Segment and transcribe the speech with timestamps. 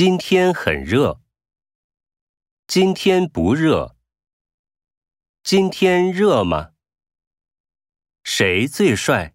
[0.00, 1.20] 今天很热。
[2.68, 3.96] 今天不热。
[5.42, 6.70] 今天热吗？
[8.22, 9.34] 谁最帅？